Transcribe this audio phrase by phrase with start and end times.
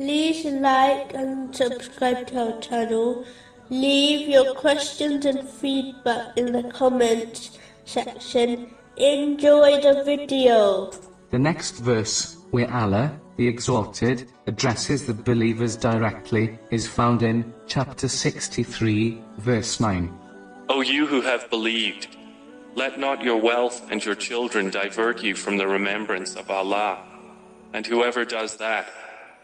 [0.00, 3.26] Please like and subscribe to our channel.
[3.68, 8.70] Leave your questions and feedback in the comments section.
[8.96, 10.90] Enjoy the video.
[11.30, 18.08] The next verse, where Allah, the Exalted, addresses the believers directly, is found in chapter
[18.08, 20.10] 63, verse 9.
[20.70, 22.16] O you who have believed,
[22.74, 27.04] let not your wealth and your children divert you from the remembrance of Allah.
[27.74, 28.90] And whoever does that,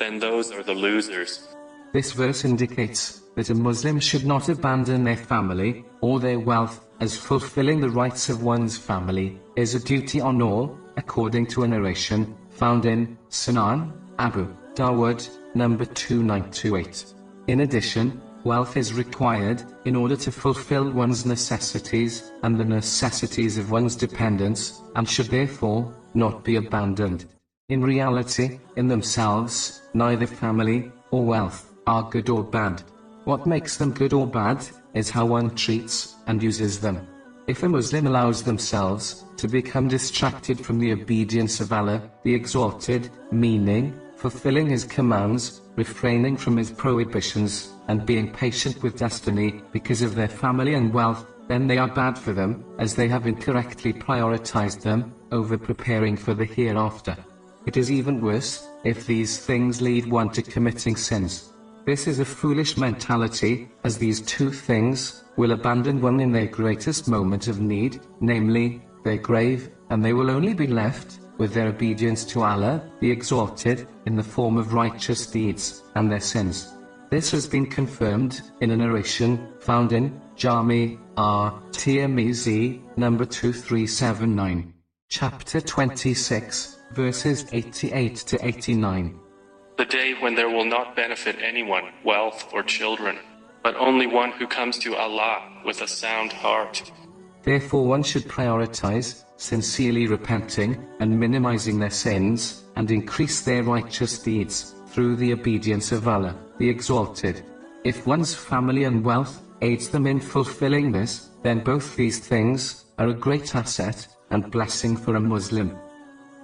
[0.00, 1.46] then those are the losers.
[1.92, 7.16] This verse indicates that a Muslim should not abandon their family or their wealth, as
[7.16, 12.34] fulfilling the rights of one's family is a duty on all, according to a narration
[12.50, 17.04] found in Sunan Abu Dawud, number 2928.
[17.48, 23.70] In addition, wealth is required in order to fulfill one's necessities and the necessities of
[23.70, 27.26] one's dependents, and should therefore not be abandoned.
[27.70, 32.82] In reality, in themselves, neither family or wealth are good or bad.
[33.22, 37.06] What makes them good or bad is how one treats and uses them.
[37.46, 43.08] If a Muslim allows themselves to become distracted from the obedience of Allah, the Exalted,
[43.30, 50.16] meaning, fulfilling His commands, refraining from His prohibitions, and being patient with destiny because of
[50.16, 54.82] their family and wealth, then they are bad for them, as they have incorrectly prioritized
[54.82, 57.16] them over preparing for the hereafter.
[57.66, 61.52] It is even worse if these things lead one to committing sins.
[61.86, 67.08] This is a foolish mentality, as these two things will abandon one in their greatest
[67.08, 72.24] moment of need, namely, their grave, and they will only be left with their obedience
[72.26, 76.74] to Allah, the Exalted, in the form of righteous deeds, and their sins.
[77.10, 84.72] This has been confirmed in a narration found in Jami At Tirmizi, number 2379,
[85.08, 89.18] chapter 26, verses 88 to 89.
[89.76, 93.18] The day when there will not benefit anyone, wealth or children,
[93.62, 96.90] but only one who comes to Allah with a sound heart.
[97.42, 104.74] Therefore one should prioritize, sincerely repenting, and minimizing their sins, and increase their righteous deeds,
[104.88, 107.42] through the obedience of Allah, the Exalted.
[107.84, 113.08] If one's family and wealth aids them in fulfilling this, then both these things are
[113.08, 115.78] a great asset and blessing for a Muslim.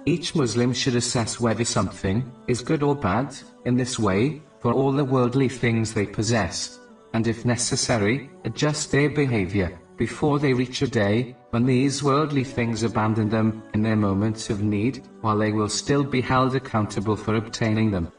[0.07, 3.35] Each Muslim should assess whether something is good or bad,
[3.65, 6.79] in this way, for all the worldly things they possess,
[7.13, 12.83] and if necessary, adjust their behavior before they reach a day when these worldly things
[12.83, 17.35] abandon them in their moments of need, while they will still be held accountable for
[17.35, 18.09] obtaining them.